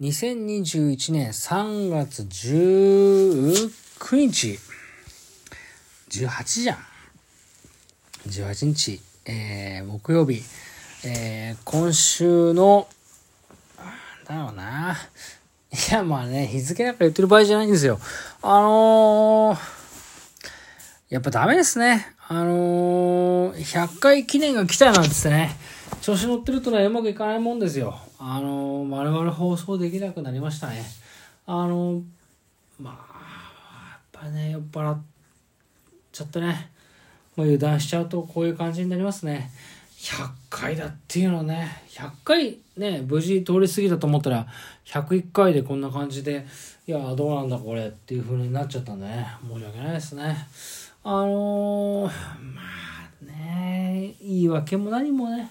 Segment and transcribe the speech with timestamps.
[0.00, 4.58] 2021年3月19日、
[6.10, 6.78] 18じゃん。
[8.26, 10.42] 18日、えー、木曜日、
[11.06, 12.88] えー、今週の、
[14.26, 14.96] だろうな。
[15.70, 18.00] いや、まあね、日付なんか言ってる場合じゃないんですよ。
[18.42, 19.58] あのー、
[21.10, 22.04] やっぱダメですね。
[22.26, 25.56] あのー、100回記念が来たなんつってね。
[26.00, 27.98] 調子乗ってるとね、うまくいかないもんですよ。
[28.18, 30.84] あの、我々放送できなくなりましたね。
[31.46, 32.02] あの、
[32.78, 32.94] まあ、
[33.92, 35.02] やっぱりね、酔っ払っ
[36.12, 36.70] ちゃってね、
[37.36, 39.50] まあ、油断しちゃうとこういう感じになりますね。
[39.98, 44.46] 100回だっていうのね、100回ね、無事通り過ぎたと思ったら、
[44.84, 46.46] 101回でこんな感じで、
[46.86, 50.36] いや、どうなんだこれっていう風になっちゃったんでね、申し訳ないですね。
[51.02, 52.12] あのー、
[52.54, 52.60] ま
[53.22, 55.50] あね、言い訳も何もね、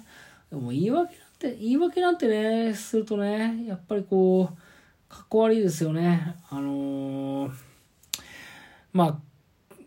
[0.54, 6.36] でも言い訳なんて、言い訳なんてね、するとね、やっぱりこう、かっこ悪いですよね。
[6.52, 7.52] あのー、
[8.94, 9.18] まあ、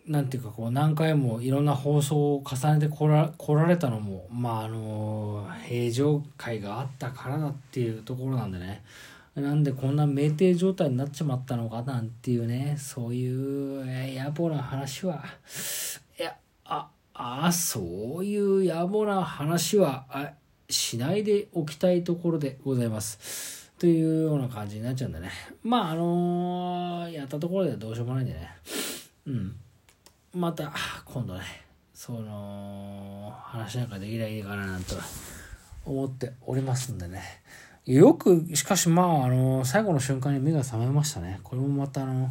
[0.08, 8.84] なんていうかこう何回もいろんな放送を重ねてこら来られたのもまああの平常会があったからだっていうところなんでね
[9.34, 13.84] なんでこんな酩酊状態になっちまったのかなんていうねそういう
[14.16, 15.24] 野暮な話は
[16.20, 20.34] いやああそういう野暮な話はあ
[20.68, 23.70] しないでおきたいところでございます。
[23.78, 25.30] というような感じになっちゃうんでね。
[25.62, 28.50] まあ、あのー、やったところではどうしようもないんでね。
[29.26, 29.56] うん。
[30.34, 30.72] また、
[31.04, 31.42] 今度ね、
[31.92, 34.94] その、話なんかできりゃいいかななんて
[35.84, 37.22] 思っておりますんでね。
[37.84, 41.40] よく、しかしまあ、あのー、最後の瞬間に目が覚めましたね。
[41.42, 42.30] これもまた、あの、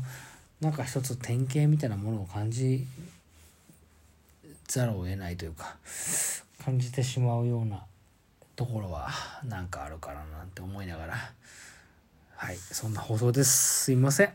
[0.61, 2.87] なんか一つ典型みたいなものを感じ
[4.67, 5.77] ざるを得ないというか、
[6.63, 7.83] 感じてしまうような
[8.55, 9.09] ところは
[9.43, 11.31] なんかあるかななんて思いながら。
[12.37, 13.83] はいそんな放送です。
[13.83, 14.33] すいません。